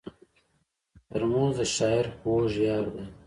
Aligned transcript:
ترموز 1.09 1.53
د 1.57 1.61
شاعر 1.75 2.05
خوږ 2.17 2.51
یار 2.67 2.85
دی. 2.93 3.05